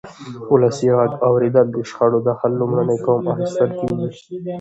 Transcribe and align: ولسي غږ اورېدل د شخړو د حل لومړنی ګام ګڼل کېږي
ولسي 0.53 0.87
غږ 0.97 1.11
اورېدل 1.27 1.67
د 1.71 1.77
شخړو 1.89 2.19
د 2.27 2.29
حل 2.39 2.51
لومړنی 2.61 2.97
ګام 3.05 3.21
ګڼل 3.37 3.71
کېږي 3.79 4.09